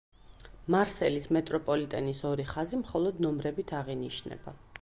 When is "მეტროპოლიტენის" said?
1.37-2.23